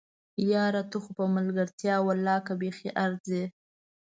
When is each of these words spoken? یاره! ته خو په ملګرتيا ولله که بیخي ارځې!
یاره! 0.51 0.83
ته 0.91 0.97
خو 1.03 1.11
په 1.19 1.25
ملګرتيا 1.35 1.95
ولله 2.07 2.35
که 2.45 2.53
بیخي 2.61 2.89
ارځې! 3.05 3.43